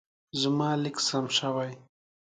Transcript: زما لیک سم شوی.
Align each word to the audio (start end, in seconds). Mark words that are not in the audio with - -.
زما 0.41 0.69
لیک 0.83 0.97
سم 1.07 1.25
شوی. 1.37 1.71